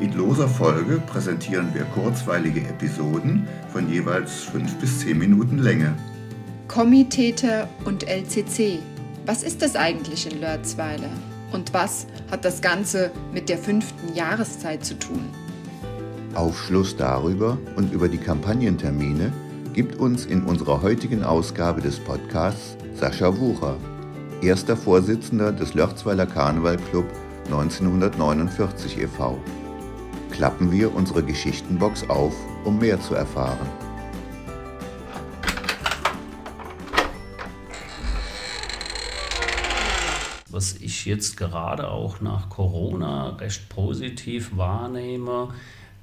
[0.00, 5.94] In loser Folge präsentieren wir kurzweilige Episoden von jeweils 5 bis 10 Minuten Länge.
[6.66, 8.80] Kommitäter und LCC.
[9.26, 11.10] Was ist das eigentlich in Lörzweiler?
[11.52, 15.22] Und was hat das Ganze mit der fünften Jahreszeit zu tun?
[16.34, 19.32] Aufschluss darüber und über die Kampagnentermine
[19.74, 23.76] gibt uns in unserer heutigen Ausgabe des Podcasts Sascha Wucher,
[24.40, 27.06] erster Vorsitzender des Lörzweiler Karneval Club
[27.46, 29.38] 1949 e.V
[30.32, 33.68] klappen wir unsere Geschichtenbox auf, um mehr zu erfahren.
[40.48, 45.48] Was ich jetzt gerade auch nach Corona recht positiv wahrnehme,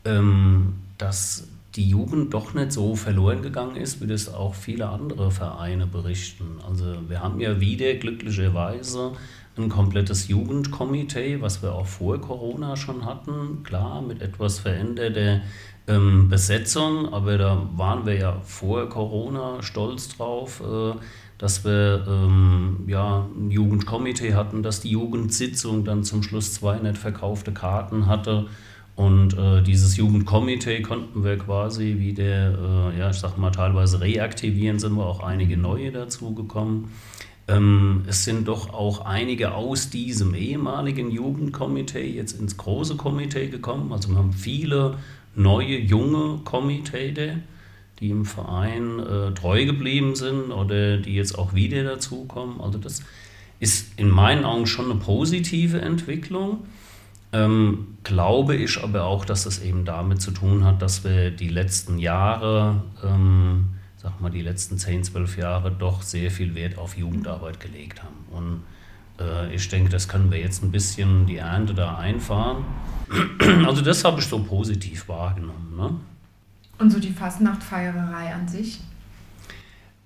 [0.05, 5.31] ähm, dass die Jugend doch nicht so verloren gegangen ist, wie das auch viele andere
[5.31, 6.59] Vereine berichten.
[6.67, 9.13] Also wir haben ja wieder glücklicherweise
[9.59, 15.41] ein komplettes Jugendkomitee, was wir auch vor Corona schon hatten, klar mit etwas veränderter
[15.87, 20.97] ähm, Besetzung, aber da waren wir ja vor Corona stolz drauf, äh,
[21.37, 26.97] dass wir ähm, ja, ein Jugendkomitee hatten, dass die Jugendsitzung dann zum Schluss zwei nicht
[26.97, 28.47] verkaufte Karten hatte.
[28.95, 34.77] Und äh, dieses Jugendkomitee konnten wir quasi wieder, äh, ja, ich sag mal, teilweise reaktivieren,
[34.77, 36.89] sind wir auch einige neue dazugekommen.
[37.49, 43.91] Ähm, es sind doch auch einige aus diesem ehemaligen Jugendkomitee jetzt ins große Komitee gekommen.
[43.91, 44.97] Also wir haben viele
[45.35, 47.39] neue, junge Komiteete,
[47.99, 52.61] die im Verein äh, treu geblieben sind oder die jetzt auch wieder dazukommen.
[52.61, 53.03] Also das
[53.59, 56.59] ist in meinen Augen schon eine positive Entwicklung.
[57.31, 61.49] Ähm, glaube ich aber auch, dass das eben damit zu tun hat, dass wir die
[61.49, 63.65] letzten Jahre ähm,
[64.01, 68.15] sag mal, die letzten 10, 12 Jahre doch sehr viel Wert auf Jugendarbeit gelegt haben.
[68.31, 68.63] Und
[69.19, 72.65] äh, ich denke, das können wir jetzt ein bisschen die Ernte da einfahren.
[73.65, 75.75] Also das habe ich so positiv wahrgenommen.
[75.75, 75.95] Ne?
[76.77, 78.79] Und so die Fastnachtfeiererei an sich?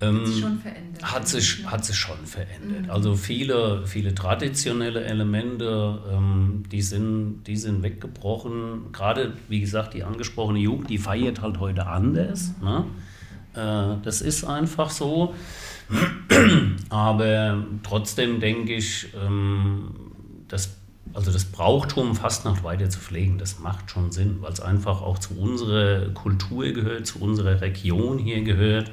[0.00, 1.12] Ähm, hat sich schon verändert.
[1.12, 2.84] Hat sich, hat sich schon verändert.
[2.84, 2.90] Mhm.
[2.90, 8.92] Also viele, viele traditionelle Elemente, ähm, die, sind, die sind weggebrochen.
[8.92, 12.54] Gerade, wie gesagt, die angesprochene Jugend, die feiert halt heute anders.
[12.60, 12.64] Mhm.
[12.66, 12.84] Ne?
[13.54, 15.34] Äh, das ist einfach so.
[16.88, 19.94] Aber trotzdem denke ich, ähm,
[20.48, 20.76] das,
[21.12, 25.18] also das Brauchtum Fastnacht weiter zu pflegen, das macht schon Sinn, weil es einfach auch
[25.18, 28.90] zu unserer Kultur gehört, zu unserer Region hier gehört.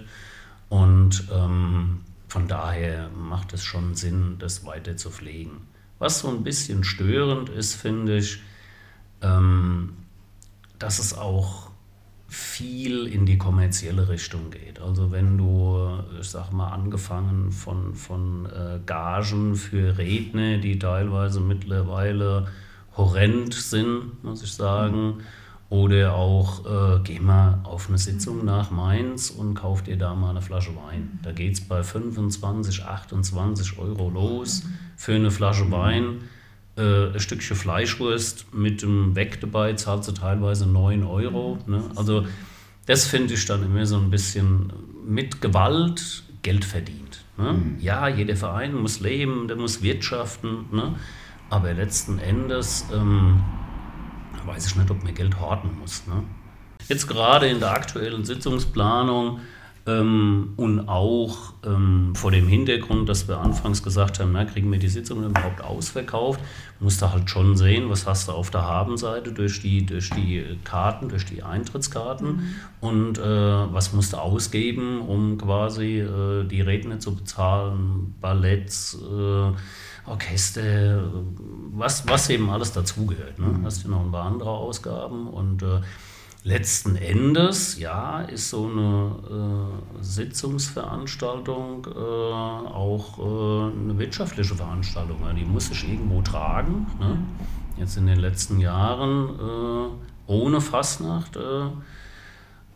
[0.69, 5.67] Und ähm, von daher macht es schon Sinn, das weiter zu pflegen.
[5.99, 8.41] Was so ein bisschen störend ist, finde ich,
[9.21, 9.93] ähm,
[10.79, 11.70] dass es auch
[12.31, 14.79] viel in die kommerzielle Richtung geht.
[14.79, 21.41] Also wenn du, ich sag mal, angefangen von, von äh, Gagen für Redner, die teilweise
[21.41, 22.47] mittlerweile
[22.95, 25.15] horrend sind, muss ich sagen,
[25.69, 30.29] oder auch, äh, geh mal auf eine Sitzung nach Mainz und kauf dir da mal
[30.29, 31.19] eine Flasche Wein.
[31.23, 34.63] Da geht es bei 25, 28 Euro los
[34.95, 36.29] für eine Flasche Wein
[36.81, 41.59] äh, ein Stückchen Fleischwurst mit dem Weg dabei zahlst du teilweise 9 Euro.
[41.67, 41.83] Ne?
[41.95, 42.25] Also
[42.85, 44.73] das finde ich dann immer so ein bisschen
[45.05, 47.23] mit Gewalt Geld verdient.
[47.37, 47.53] Ne?
[47.53, 47.77] Mhm.
[47.79, 50.95] Ja, jeder Verein muss leben, der muss wirtschaften, ne?
[51.49, 53.41] aber letzten Endes ähm,
[54.45, 56.07] weiß ich nicht, ob man Geld horten muss.
[56.07, 56.23] Ne?
[56.87, 59.39] Jetzt gerade in der aktuellen Sitzungsplanung
[59.87, 64.79] ähm, und auch ähm, vor dem Hintergrund, dass wir anfangs gesagt haben, na, kriegen wir
[64.79, 66.39] die Sitzungen überhaupt ausverkauft,
[66.79, 70.43] musst du halt schon sehen, was hast du auf der Habenseite durch die, durch die
[70.63, 72.55] Karten, durch die Eintrittskarten mhm.
[72.79, 79.51] und äh, was musst du ausgeben, um quasi äh, die Redner zu bezahlen, Balletts, äh,
[80.09, 81.03] Orchester,
[81.73, 83.39] was, was eben alles dazugehört.
[83.39, 83.47] Ne?
[83.47, 83.65] Mhm.
[83.65, 85.81] Hast du noch ein paar andere Ausgaben und äh,
[86.43, 95.17] Letzten Endes, ja, ist so eine äh, Sitzungsveranstaltung äh, auch äh, eine wirtschaftliche Veranstaltung.
[95.35, 96.87] Die muss sich irgendwo tragen.
[96.99, 97.19] Ne?
[97.77, 101.65] Jetzt in den letzten Jahren äh, ohne Fastnacht äh,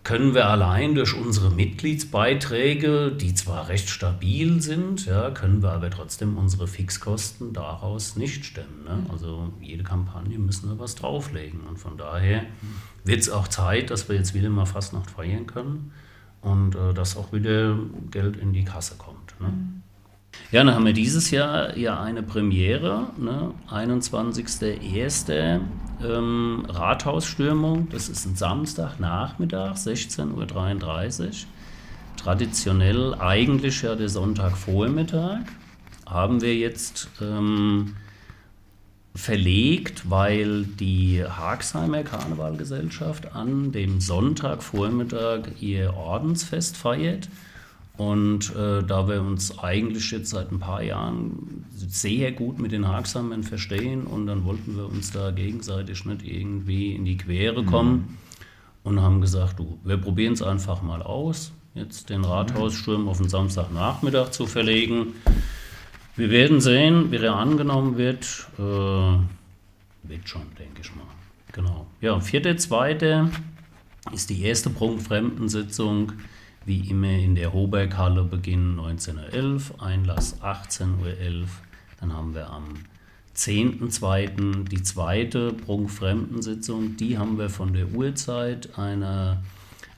[0.05, 5.89] können wir allein durch unsere Mitgliedsbeiträge, die zwar recht stabil sind, ja, können wir aber
[5.89, 8.83] trotzdem unsere Fixkosten daraus nicht stemmen.
[8.85, 9.03] Ne?
[9.11, 11.61] Also jede Kampagne müssen wir was drauflegen.
[11.61, 12.43] Und von daher
[13.03, 15.91] wird es auch Zeit, dass wir jetzt wieder mal Fastnacht feiern können
[16.41, 17.75] und äh, dass auch wieder
[18.11, 19.33] Geld in die Kasse kommt.
[19.41, 19.47] Ne?
[19.47, 19.81] Mhm.
[20.51, 23.53] Ja, dann haben wir dieses Jahr ja eine Premiere, ne?
[23.69, 25.61] 21.01.
[26.03, 27.89] Ähm, Rathausstürmung.
[27.89, 31.31] Das ist ein Samstagnachmittag, 16.33 Uhr.
[32.17, 35.41] Traditionell eigentlich ja der Sonntagvormittag.
[36.05, 37.95] Haben wir jetzt ähm,
[39.15, 47.29] verlegt, weil die Haagheimer Karnevalgesellschaft an dem Sonntagvormittag ihr Ordensfest feiert.
[47.97, 52.87] Und äh, da wir uns eigentlich jetzt seit ein paar Jahren sehr gut mit den
[52.87, 57.65] Haagsamern verstehen und dann wollten wir uns da gegenseitig nicht irgendwie in die Quere mhm.
[57.65, 58.17] kommen mhm.
[58.83, 63.29] und haben gesagt, du, wir probieren es einfach mal aus, jetzt den Rathaussturm auf den
[63.29, 65.13] Samstagnachmittag zu verlegen.
[66.17, 68.47] Wir werden sehen, wie der angenommen wird.
[68.57, 71.05] Äh, wird schon, denke ich mal.
[71.53, 71.87] Genau.
[72.01, 73.29] Ja, vierte, zweite
[74.13, 76.07] ist die erste Prunkfremdensitzung.
[76.09, 81.47] Fremdensitzung wie immer in der Hoberghalle Beginn 19.11 Uhr, Einlass 18.11 Uhr.
[81.99, 82.65] Dann haben wir am
[83.35, 84.67] 10.2.
[84.67, 86.97] die zweite Prunkfremdensitzung.
[86.97, 89.43] Die haben wir von der Uhrzeit eine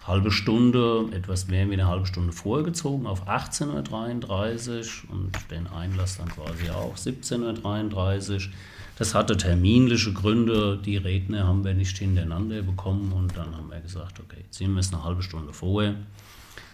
[0.06, 6.18] halbe Stunde, etwas mehr wie eine halbe Stunde vorgezogen auf 18.33 Uhr und den Einlass
[6.18, 8.54] dann quasi auch 17.33 Uhr.
[8.98, 13.80] Das hatte terminliche Gründe, die Redner haben wir nicht hintereinander bekommen und dann haben wir
[13.80, 15.96] gesagt, okay, ziehen wir es eine halbe Stunde vorher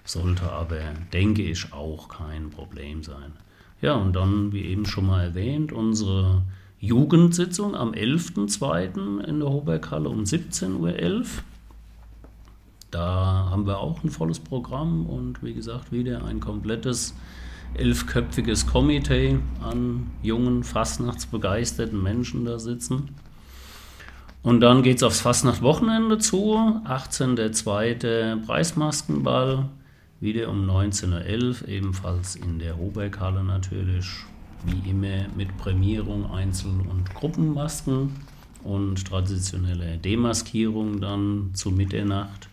[0.03, 0.79] sollte aber,
[1.11, 3.33] denke ich, auch kein Problem sein.
[3.81, 6.43] Ja, und dann, wie eben schon mal erwähnt, unsere
[6.79, 9.21] Jugendsitzung am 11.02.
[9.23, 11.25] in der Hoberghalle um 17.11 Uhr.
[12.91, 17.15] Da haben wir auch ein volles Programm und wie gesagt wieder ein komplettes
[17.73, 23.15] elfköpfiges Komitee an jungen, fastnachtsbegeisterten Menschen da sitzen.
[24.43, 26.55] Und dann geht es aufs Fastnachtwochenende zu,
[26.85, 28.45] 18.02.
[28.45, 29.69] Preismaskenball,
[30.23, 34.07] wieder um 19.11 Uhr, ebenfalls in der Hoberghalle natürlich,
[34.65, 38.15] wie immer mit Prämierung Einzel- und Gruppenmasken
[38.63, 42.47] und traditionelle Demaskierung dann zu Mitternacht.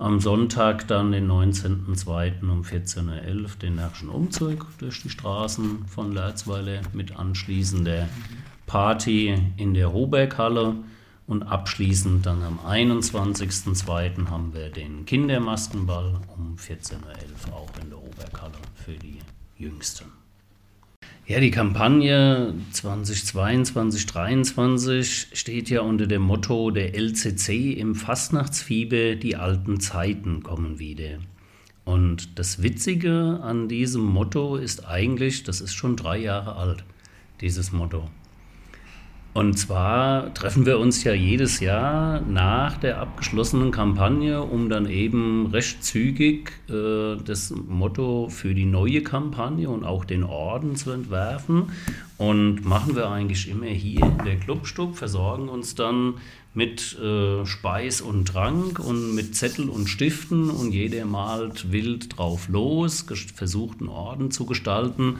[0.00, 2.42] Am Sonntag dann den 19.02.
[2.42, 8.08] um 14.11 Uhr den Närrischen Umzug durch die Straßen von Lerzweiler mit anschließender
[8.66, 10.74] Party in der Hoberghalle.
[11.28, 14.30] Und abschließend dann am 21.02.
[14.30, 19.18] haben wir den Kindermaskenball um 14.11 Uhr auch in der Oberkalle für die
[19.58, 20.06] Jüngsten.
[21.26, 29.80] Ja, die Kampagne 2022-2023 steht ja unter dem Motto der LCC im Fastnachtsfieber, die alten
[29.80, 31.18] Zeiten kommen wieder.
[31.84, 36.84] Und das Witzige an diesem Motto ist eigentlich, das ist schon drei Jahre alt,
[37.42, 38.08] dieses Motto.
[39.38, 45.46] Und zwar treffen wir uns ja jedes Jahr nach der abgeschlossenen Kampagne, um dann eben
[45.52, 51.70] recht zügig äh, das Motto für die neue Kampagne und auch den Orden zu entwerfen.
[52.16, 56.14] Und machen wir eigentlich immer hier in der Clubstub, versorgen uns dann
[56.52, 62.48] mit äh, Speis und Trank und mit Zettel und Stiften und jeder malt wild drauf
[62.48, 63.06] los,
[63.36, 65.18] versucht einen Orden zu gestalten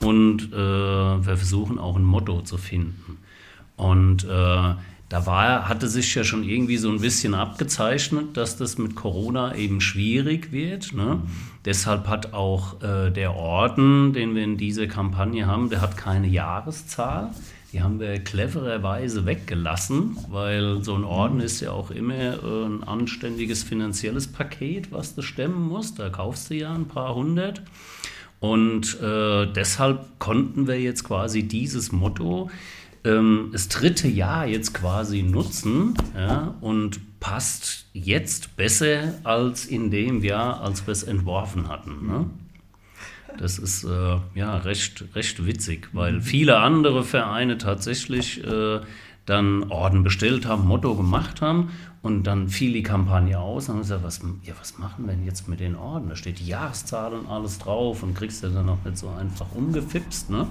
[0.00, 3.18] und äh, wir versuchen auch ein Motto zu finden.
[3.76, 4.74] Und äh,
[5.08, 9.54] da war, hatte sich ja schon irgendwie so ein bisschen abgezeichnet, dass das mit Corona
[9.54, 10.92] eben schwierig wird.
[10.94, 11.20] Ne?
[11.64, 16.26] Deshalb hat auch äh, der Orden, den wir in dieser Kampagne haben, der hat keine
[16.26, 17.30] Jahreszahl.
[17.72, 22.82] Die haben wir clevererweise weggelassen, weil so ein Orden ist ja auch immer äh, ein
[22.82, 25.98] anständiges finanzielles Paket, was du stemmen musst.
[25.98, 27.62] Da kaufst du ja ein paar hundert.
[28.40, 32.50] Und äh, deshalb konnten wir jetzt quasi dieses Motto
[33.04, 40.22] ähm, das dritte Jahr jetzt quasi nutzen ja, und passt jetzt besser als in dem
[40.22, 42.06] Jahr, als wir es entworfen hatten.
[42.06, 42.30] Ne?
[43.38, 48.80] Das ist äh, ja recht, recht witzig, weil viele andere Vereine tatsächlich äh,
[49.26, 53.82] dann Orden bestellt haben, Motto gemacht haben und dann fiel die Kampagne aus und haben
[53.82, 56.08] gesagt, was, ja, was machen wir denn jetzt mit den Orden?
[56.08, 59.52] Da steht die Jahreszahl und alles drauf und kriegst du dann noch nicht so einfach
[59.54, 60.30] umgefipst.
[60.30, 60.46] Ne?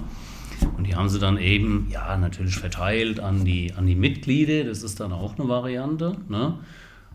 [0.76, 4.82] Und die haben sie dann eben, ja, natürlich verteilt an die, an die Mitglieder, das
[4.82, 6.16] ist dann auch eine Variante.
[6.28, 6.58] Ne?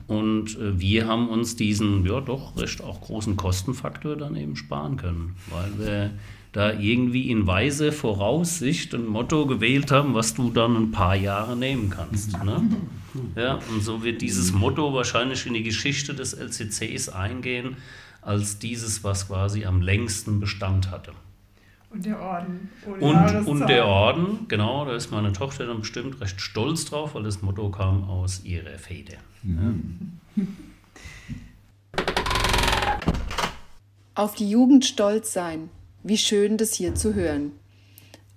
[0.08, 4.98] Und äh, wir haben uns diesen, ja doch, recht auch großen Kostenfaktor dann eben sparen
[4.98, 6.10] können, weil wir
[6.52, 11.56] da irgendwie in weise Voraussicht ein Motto gewählt haben, was du dann ein paar Jahre
[11.56, 12.44] nehmen kannst.
[12.44, 12.62] Ne?
[13.36, 17.78] Ja, und so wird dieses Motto wahrscheinlich in die Geschichte des LCCs eingehen,
[18.22, 21.14] als dieses, was quasi am längsten Bestand hatte.
[21.90, 22.70] Und der Orden.
[23.00, 27.24] Und, und der Orden, genau, da ist meine Tochter dann bestimmt recht stolz drauf, weil
[27.24, 29.18] das Motto kam aus ihrer Feder.
[34.16, 35.70] Auf die Jugend stolz sein.
[36.04, 37.52] Wie schön, das hier zu hören.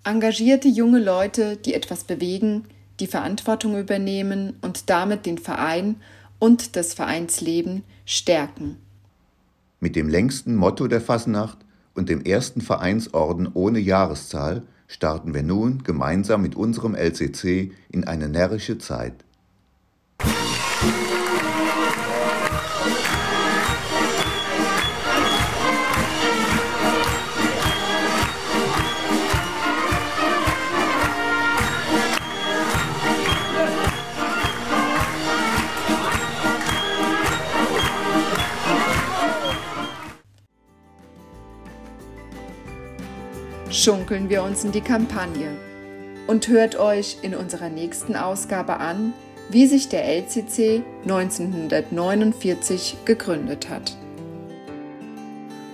[0.04, 2.64] Engagierte junge Leute, die etwas bewegen,
[3.00, 5.96] die Verantwortung übernehmen und damit den Verein
[6.38, 8.76] und das Vereinsleben stärken.
[9.80, 11.58] Mit dem längsten Motto der Fasnacht
[11.94, 18.28] und dem ersten Vereinsorden ohne Jahreszahl starten wir nun gemeinsam mit unserem LCC in eine
[18.28, 19.14] närrische Zeit.
[43.74, 45.48] Schunkeln wir uns in die Kampagne
[46.28, 49.12] und hört euch in unserer nächsten Ausgabe an,
[49.50, 53.96] wie sich der LCC 1949 gegründet hat.